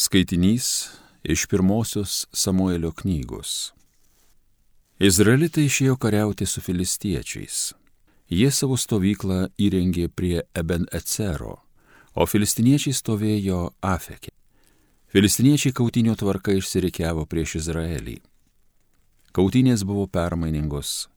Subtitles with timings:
[0.00, 0.88] Skaitinys
[1.24, 3.72] iš pirmosios Samuelio knygos.
[5.02, 7.56] Izraelitai išėjo kariauti su filistiečiais.
[8.30, 11.56] Jie savo stovyklą įrengė prie Eben Ecero,
[12.14, 14.30] o filistiniečiai stovėjo Afeke.
[15.10, 18.20] Filistiniečiai kautinio tvarka išsirikiavo prieš Izraelį.
[19.34, 21.08] Kautinės buvo permainingos.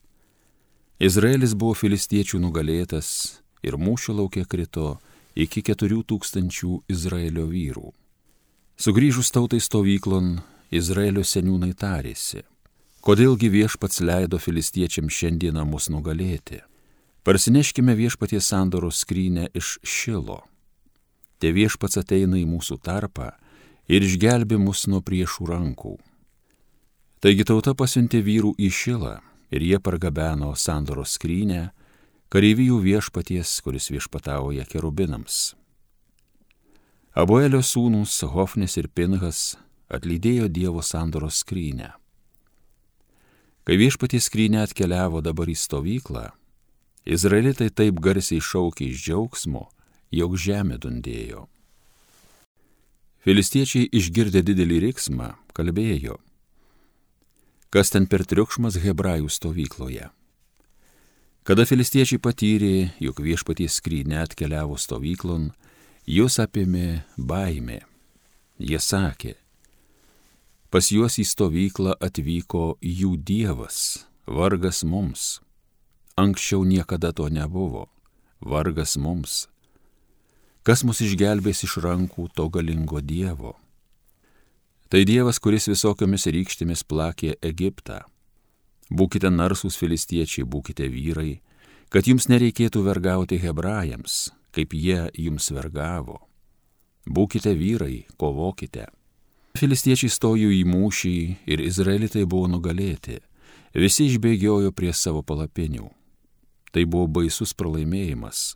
[0.98, 3.14] Izraelis buvo filistiečių nugalėtas
[3.62, 4.96] ir mūšio laukia krito
[5.38, 7.92] iki keturių tūkstančių Izraelio vyrų.
[8.76, 10.40] Sugryžus tautai stovyklon,
[10.72, 12.40] Izraelio seniūnai tarėsi,
[13.04, 16.62] kodėlgi viešpats leido filistiečiams šiandieną mus nugalėti.
[17.22, 20.40] Parsineškime viešpaties sandoros skrynę iš Šilo.
[21.38, 23.28] Te viešpats ateina į mūsų tarpą
[23.86, 25.98] ir išgelbi mus nuo priešų rankų.
[27.22, 29.16] Taigi tauta pasiuntė vyrų į Šilą
[29.52, 31.68] ir jie pargabeno sandoros skrynę,
[32.32, 35.52] kareivijų viešpaties, kuris viešpatauja kerubinams.
[37.12, 39.58] Abuelio sūnus Hofnis ir Pinhas
[39.92, 41.90] atlydėjo Dievo sandoros skrynę.
[43.68, 46.30] Kai viešpatys skrynė atkeliavo dabar į stovyklą,
[47.04, 49.66] Izraelitai taip garsiai šaukė iš džiaugsmo,
[50.08, 51.44] jog žemė dundėjo.
[53.20, 56.16] Filistiečiai išgirdę didelį riksmą kalbėjo,
[57.68, 60.08] kas ten per triukšmas Hebrajų stovykloje.
[61.44, 65.50] Kada filistiečiai patyrė, jog viešpaties skrynė atkeliavo stovyklon,
[66.02, 67.78] Jūs apėmė baimė.
[68.58, 69.36] Jie sakė,
[70.66, 75.38] pas juos į stovyklą atvyko jų dievas, vargas mums.
[76.18, 77.86] Anksčiau niekada to nebuvo,
[78.40, 79.46] vargas mums.
[80.66, 83.54] Kas mus išgelbės iš rankų to galingo dievo?
[84.90, 88.02] Tai dievas, kuris visokiomis rykštėmis plakė Egiptą.
[88.90, 91.40] Būkite narsūs filistiečiai, būkite vyrai,
[91.94, 96.20] kad jums nereikėtų vergauti hebrajams, kaip jie jums vergavo.
[97.08, 98.86] Būkite vyrai, kovokite.
[99.58, 101.16] Filistiečiai stojo į mūšį
[101.50, 103.18] ir izraelitai buvo nugalėti.
[103.74, 105.90] Visi išbėgiojo prie savo palapinių.
[106.72, 108.54] Tai buvo baisus pralaimėjimas.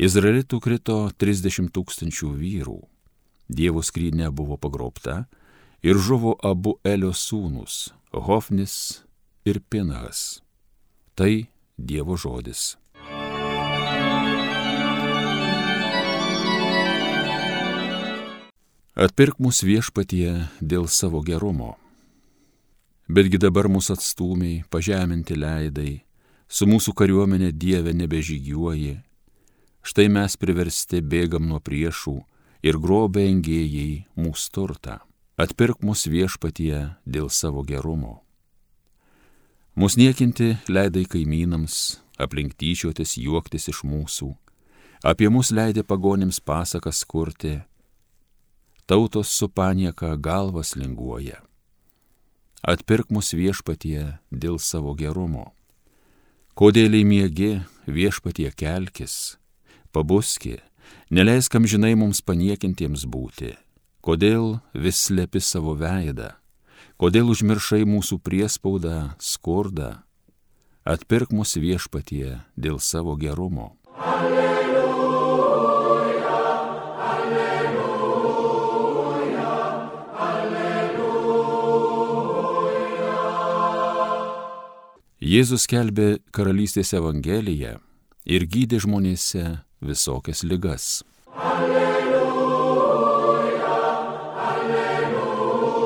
[0.00, 2.78] Izraelitų krito 30 tūkstančių vyrų.
[3.48, 5.26] Dievo skrynė buvo pagrobta
[5.82, 7.92] ir žuvo abu Elio sūnus-
[8.26, 9.04] Hofnis
[9.44, 10.42] ir Pinhas.
[11.14, 12.79] Tai Dievo žodis.
[19.00, 20.28] Atpirk mus viešpatie
[20.60, 21.70] dėl savo gerumo.
[23.08, 26.02] Betgi dabar mūsų atstumiai, pažeminti leidai,
[26.44, 28.98] su mūsų kariuomenė Dieve nebežygiuoji.
[29.80, 32.14] Štai mes priversti bėgam nuo priešų
[32.60, 34.98] ir grobė engėjai mūsų turtą.
[35.40, 38.18] Atpirk mus viešpatie dėl savo gerumo.
[39.80, 44.34] Mūsų niekinti leidai kaimynams, aplink tyčiotis juoktis iš mūsų,
[45.08, 47.62] apie mus leidė pagonėms pasakas kurti
[48.90, 51.38] tautos su panieka galvas linguoja.
[52.66, 55.52] Atpirk mus viešpatie dėl savo gerumo.
[56.58, 59.38] Kodėl įmiegi viešpatie kelkis,
[59.94, 60.56] pabuski,
[61.06, 63.54] neleiskam žinai mums paniekintiems būti.
[64.02, 66.34] Kodėl vis slepi savo veidą,
[66.98, 70.00] kodėl užmiršai mūsų priespaudą, skurdą.
[70.82, 73.76] Atpirk mus viešpatie dėl savo gerumo.
[73.94, 74.39] Alleluja.
[85.30, 87.76] Jėzus kelbė karalystės evangeliją
[88.34, 91.04] ir gydė žmonėse visokias ligas.
[91.50, 92.96] Alleluja,
[94.48, 95.76] alleluja,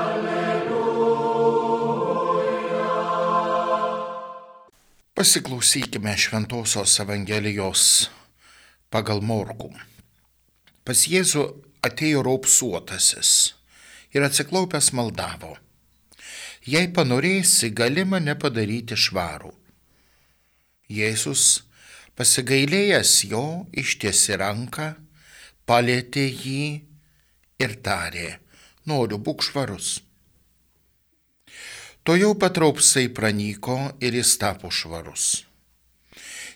[0.00, 1.62] alleluja.
[5.16, 8.12] Pasiklausykime Šventojios Evangelijos
[8.92, 9.72] pagal Morkų.
[10.84, 11.48] Pas Jėzų
[11.80, 13.54] atėjo raupsuotasis
[14.12, 15.63] ir atsiklaupęs maldavo
[16.64, 19.52] jei panorėsi, gali mane padaryti švarų.
[20.94, 21.64] Jėzus,
[22.16, 24.92] pasigailėjęs jo, ištiesi ranką,
[25.68, 26.64] palėtė jį
[27.64, 28.28] ir tarė,
[28.88, 29.96] noriu būk švarus.
[32.04, 35.46] To jau patraupsai pranyko ir jis tapo švarus.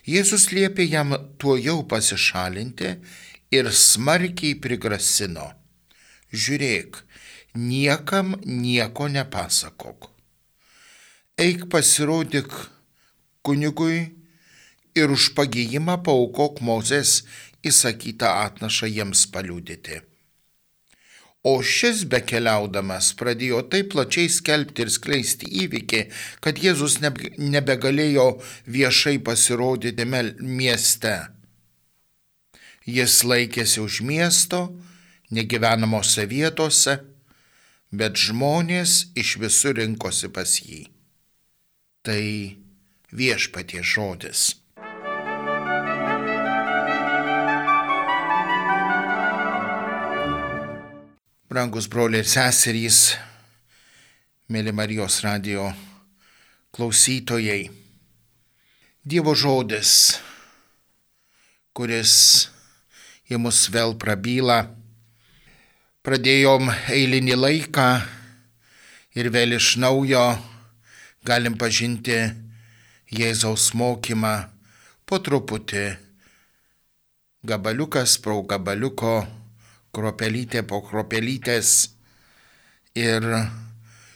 [0.05, 2.91] Jėzus liepė jam tuo jau pasišalinti
[3.53, 5.49] ir smarkiai prigrasino.
[6.29, 7.01] Žiūrėk,
[7.55, 10.09] niekam nieko nepasakok.
[11.39, 12.51] Eik pasirodyk
[13.41, 14.11] kunigui
[14.95, 17.23] ir už pagėjimą paukok Mozės
[17.65, 20.01] įsakytą atnašą jiems paliūdyti.
[21.47, 26.01] O šis bekeliaudamas pradėjo taip plačiai skelbti ir skleisti įvykį,
[26.43, 28.25] kad Jėzus nebegalėjo
[28.67, 31.15] viešai pasirodyti mieste.
[32.83, 34.65] Jis laikėsi už miesto,
[35.31, 36.97] negyvenamose vietose,
[37.91, 40.85] bet žmonės iš visur rinkosi pas jį.
[42.05, 42.23] Tai
[43.11, 44.55] viešpatie žodis.
[51.49, 53.17] Brangus broliai ir seserys,
[54.53, 55.71] mėly Marijos radio
[56.77, 57.71] klausytojai,
[59.09, 60.19] Dievo žodis,
[61.73, 62.13] kuris
[63.31, 64.59] į mus vėl prabyla,
[65.99, 67.87] pradėjom eilinį laiką
[69.19, 70.23] ir vėl iš naujo
[71.27, 72.15] galim pažinti
[73.09, 74.33] Jėzaus mokymą
[75.09, 75.83] po truputį,
[77.43, 79.13] gabaliukas pro gabaliuko
[79.91, 81.75] kropelytė po kropelytės
[82.95, 83.25] ir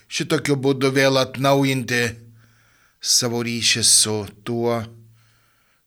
[0.07, 2.03] šitokiu būdu vėl atnaujinti
[3.03, 4.79] savo ryšį su tuo,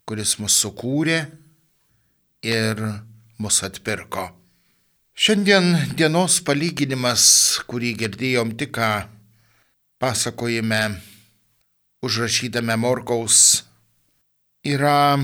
[0.05, 1.23] kuris mus sukūrė
[2.45, 2.89] ir
[3.41, 4.36] mus atpirko.
[5.17, 7.23] Šiandien dienos palyginimas,
[7.65, 8.89] kurį girdėjom tik ką
[9.97, 10.81] pasakojime
[12.05, 13.65] užrašytame Morkaus,
[14.61, 15.17] yra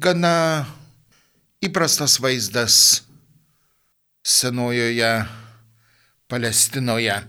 [0.00, 0.32] gana
[1.60, 3.04] įprastas vaizdas
[4.24, 5.12] senojoje
[6.32, 7.20] Palestinoje.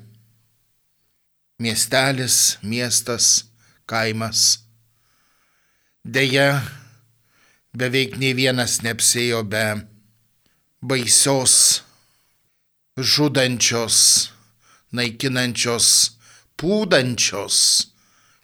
[1.59, 3.51] Miestelis, miestas,
[3.83, 4.61] kaimas.
[6.07, 6.63] Deja,
[7.75, 9.90] beveik nei vienas neapsėjo be
[10.81, 11.83] baisios,
[12.97, 14.31] žudančios,
[14.91, 16.17] naikinančios,
[16.57, 17.57] pūdančios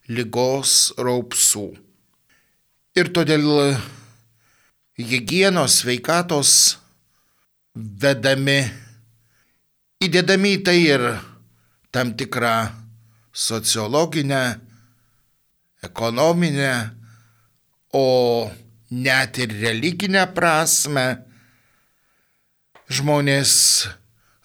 [0.07, 1.65] lygos raupsų.
[2.97, 3.49] Ir todėl
[5.01, 6.53] hygienos sveikatos
[7.73, 8.61] vedami,
[10.01, 11.09] įdėdami į tai ir
[11.93, 12.55] tam tikrą
[13.33, 14.43] sociologinę,
[15.85, 16.73] ekonominę,
[17.97, 18.05] o
[18.93, 21.26] net ir religinę prasme,
[22.87, 23.51] žmonės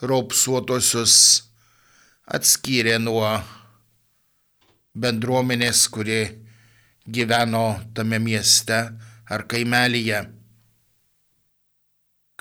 [0.03, 1.17] raupsuotosius
[2.27, 3.27] atskyrė nuo
[4.99, 6.23] bendruomenės, kuri
[7.07, 8.79] gyveno tame mieste
[9.31, 10.25] ar kaimelyje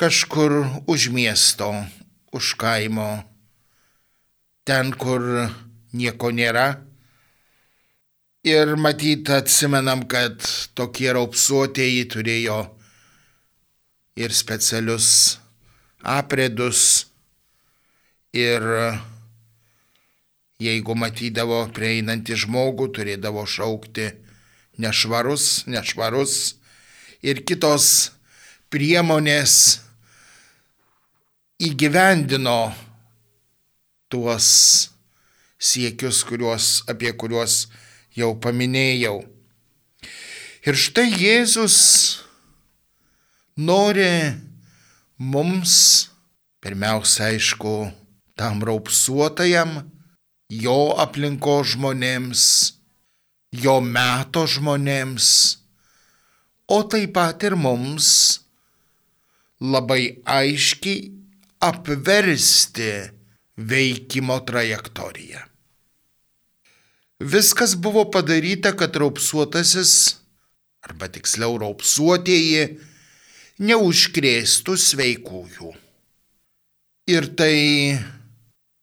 [0.01, 1.69] kažkur už miesto,
[2.33, 3.21] už kaimo,
[4.65, 5.21] ten, kur
[5.93, 6.81] nieko nėra.
[8.41, 10.41] Ir matyt, atsimenam, kad
[10.73, 12.57] tokie raupsuotieji turėjo
[14.17, 15.37] ir specialius
[16.03, 17.11] apredus,
[18.33, 18.63] ir
[20.61, 24.11] jeigu matydavo prieinantį žmogų, turėdavo šaukti
[24.81, 26.55] nešvarus, nešvarus
[27.21, 28.11] ir kitos
[28.71, 29.81] priemonės
[31.61, 32.71] įgyvendino
[34.11, 34.47] tuos
[35.61, 37.67] siekius, kuriuos, apie kuriuos
[38.17, 39.21] jau paminėjau.
[40.65, 41.77] Ir štai Jėzus
[43.57, 44.09] nori
[45.21, 46.09] mums,
[46.61, 47.91] pirmiausia, aišku,
[48.33, 49.83] tam raupsuotajam,
[50.49, 52.43] jo aplinko žmonėms,
[53.61, 55.27] jo meto žmonėms,
[56.73, 58.09] o taip pat ir mums
[59.61, 61.11] labai aiškiai
[61.61, 62.91] apversti
[63.61, 65.45] veikimo trajektoriją.
[67.21, 70.15] Viskas buvo padaryta, kad raupsuotasis,
[70.81, 72.63] arba tiksliau raupsuotieji,
[73.61, 75.71] neužkrėstų sveikųjų.
[77.11, 77.55] Ir tai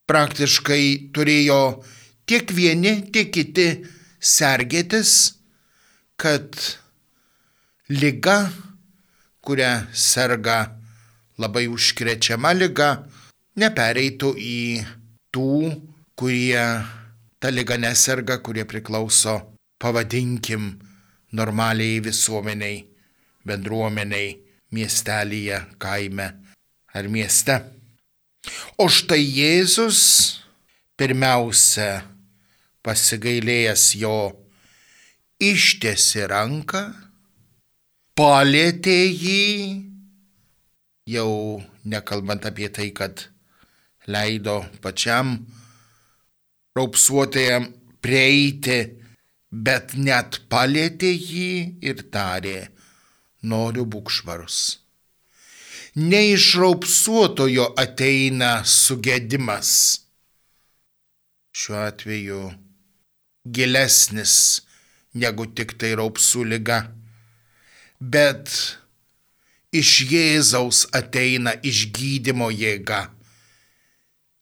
[0.08, 1.60] praktiškai turėjo
[2.28, 3.68] tiek vieni, tiek kiti
[4.20, 5.12] sergėtis,
[6.18, 6.54] kad
[7.90, 8.50] lyga,
[9.44, 10.58] kurią serga
[11.38, 12.90] labai užkrečiama lyga,
[13.58, 14.58] nepereitų į
[15.34, 15.52] tų,
[16.18, 16.64] kurie
[17.38, 19.38] tą lygą neserga, kurie priklauso,
[19.78, 20.74] pavadinkim,
[21.38, 22.82] normaliai visuomeniai,
[23.46, 26.28] bendruomeniai, miestelėje, kaime
[26.94, 27.58] ar mieste.
[28.78, 30.00] O štai Jėzus
[30.98, 32.02] pirmiausia
[32.84, 34.16] pasigailėjęs jo
[35.42, 36.82] ištiesi ranką,
[38.18, 39.42] palėtė jį
[41.08, 41.32] jau
[41.88, 43.28] nekalbant apie tai, kad
[44.08, 45.36] leido pačiam
[46.78, 47.68] raupsuotėjam
[48.04, 48.80] prieiti,
[49.50, 51.52] bet net palėtė jį
[51.84, 52.68] ir tarė,
[53.50, 54.58] noriu būk švarus.
[55.96, 59.70] Ne iš raupsuotojo ateina sugedimas.
[61.58, 62.42] Šiuo atveju
[63.56, 64.34] gilesnis
[65.14, 66.78] negu tik tai raupsų lyga,
[67.98, 68.52] bet
[69.74, 73.08] iš Jėzaus ateina išgydymo jėga.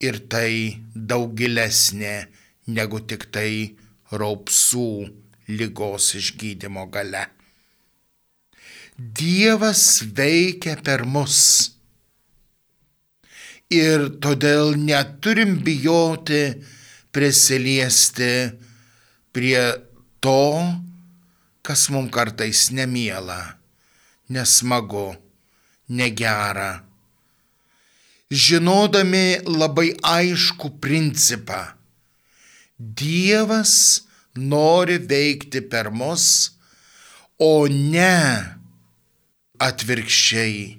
[0.05, 2.27] Ir tai daug gilesnė
[2.67, 3.77] negu tik tai
[4.13, 4.91] raupsų
[5.49, 7.36] lygos išgydymo gale.
[8.97, 11.69] Dievas veikia per mus.
[13.69, 16.41] Ir todėl neturim bijoti
[17.13, 18.31] prisiliesti
[19.37, 19.61] prie
[20.25, 20.49] to,
[21.61, 23.61] kas mums kartais nemiela,
[24.33, 25.13] nesmagu,
[25.93, 26.81] negera.
[28.33, 31.77] Žinodami labai aišku principą,
[32.81, 36.57] Dievas nori veikti per mus,
[37.37, 38.56] o ne
[39.63, 40.79] atvirkščiai.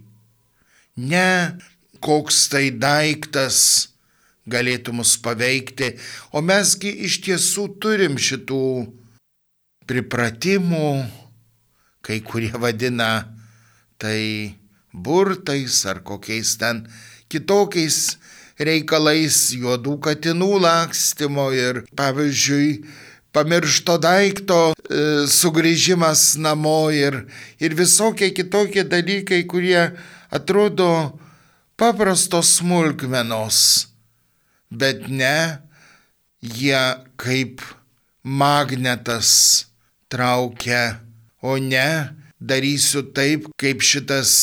[0.98, 1.30] Ne
[2.04, 3.60] koks tai daiktas
[4.48, 5.96] galėtų mus paveikti,
[6.32, 8.64] o mesgi iš tiesų turim šitų
[9.88, 10.92] pripratimų,
[12.06, 13.28] kai kurie vadina
[14.00, 14.56] tai
[14.94, 16.86] burtais ar kokiais ten
[17.32, 18.18] kitokiais
[18.58, 22.72] reikalais, juodų katinų lakstymo ir, pavyzdžiui,
[23.38, 27.20] pamiršto daikto e, sugrįžimas namo ir,
[27.62, 29.92] ir visokie kitokie dalykai, kurie
[30.34, 31.20] atrodo
[31.78, 33.60] paprastos smulkmenos,
[34.74, 35.62] bet ne,
[36.42, 36.82] jie
[37.22, 37.62] kaip
[38.26, 39.68] magnetas
[40.10, 40.98] traukia,
[41.46, 44.34] o ne darysiu taip, kaip šitas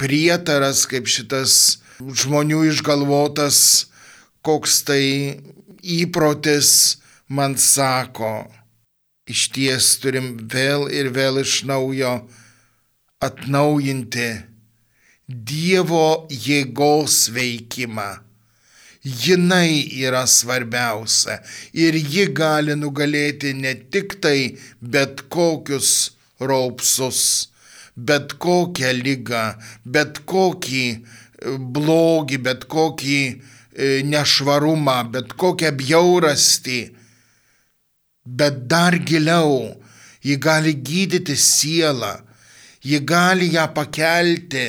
[0.00, 3.92] prietaras, kaip šitas žmonių išgalvotas,
[4.40, 5.04] koks tai
[5.82, 7.01] įprotis
[7.36, 8.32] man sako.
[9.32, 12.16] Iš ties turim vėl ir vėl iš naujo
[13.22, 14.30] atnaujinti
[15.32, 18.10] Dievo jėgos veikimą.
[19.02, 21.38] Jinai yra svarbiausia
[21.84, 24.58] ir ji gali nugalėti ne tik tai
[24.94, 27.22] bet kokius raupsus,
[27.96, 29.44] bet kokią lygą,
[29.84, 30.98] bet kokį e,
[31.74, 33.34] blogį, bet kokį e,
[34.06, 36.80] nešvarumą, bet kokią bjaurastį.
[38.24, 39.74] Bet dar giliau,
[40.22, 42.14] ji gali gydyti sielą,
[42.82, 44.66] ji gali ją pakelti,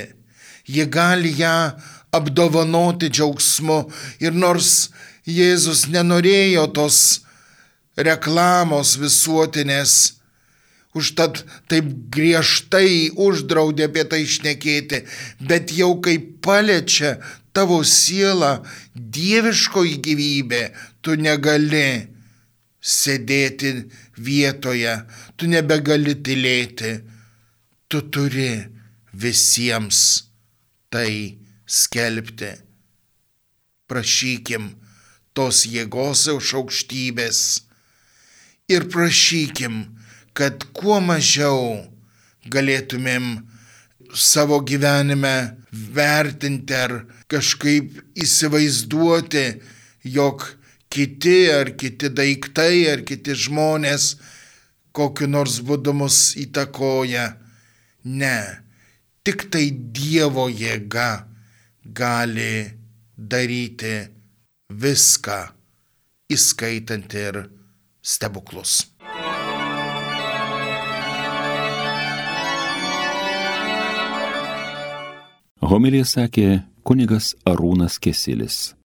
[0.66, 1.74] ji gali ją
[2.12, 3.80] apdovanoti džiaugsmu.
[4.26, 4.90] Ir nors
[5.24, 6.98] Jėzus nenorėjo tos
[7.96, 9.94] reklamos visuotinės,
[10.94, 11.40] Užtat
[11.74, 15.00] taip griežtai uždraudė apie tai išnekėti,
[15.42, 17.16] bet jau kai paliečia
[17.50, 18.60] tavo sielą
[18.94, 20.62] dieviškoji gyvybė,
[21.02, 22.13] tu negali
[22.84, 23.74] sėdėti
[24.20, 24.94] vietoje,
[25.40, 26.98] tu nebegali tylėti,
[27.88, 28.52] tu turi
[29.14, 30.00] visiems
[30.92, 32.52] tai skelbti.
[33.88, 34.74] Prašykim
[35.38, 37.40] tos jėgos iš aukštybės
[38.74, 39.84] ir prašykim,
[40.34, 41.84] kad kuo mažiau
[42.54, 43.28] galėtumėm
[44.14, 45.36] savo gyvenime
[45.72, 46.96] vertinti ar
[47.32, 49.46] kažkaip įsivaizduoti,
[50.04, 50.46] jog
[50.94, 54.14] kiti ar kiti daiktai ar kiti žmonės
[54.94, 57.26] kokiu nors būdu mus įtakoja.
[58.06, 58.38] Ne,
[59.26, 61.26] tik tai Dievo jėga
[61.98, 62.68] gali
[63.18, 63.96] daryti
[64.70, 65.40] viską,
[66.30, 67.46] įskaitant ir
[68.04, 68.84] stebuklus.
[75.64, 76.48] Homilija sakė
[76.86, 78.76] kunigas Arūnas Kesilis.